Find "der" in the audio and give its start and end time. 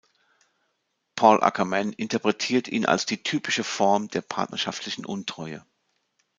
4.07-4.21